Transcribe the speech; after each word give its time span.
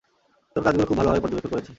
তোর 0.55 0.61
কাজগুলো 0.63 0.85
খুব 0.87 0.97
ভালোভাবে 0.97 1.21
পর্যবেক্ষণ 1.23 1.51
করেছি। 1.51 1.69